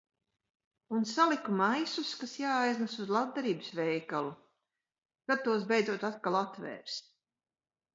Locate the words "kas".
2.23-2.33